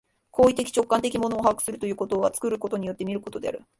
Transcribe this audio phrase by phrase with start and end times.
[0.31, 3.63] 行為的直観的に物を把握するということは、作ることによって見ることである。